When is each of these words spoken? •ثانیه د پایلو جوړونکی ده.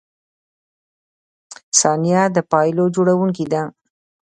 •ثانیه 1.79 2.23
د 2.35 2.37
پایلو 2.51 2.83
جوړونکی 2.95 3.45
ده. 3.51 3.61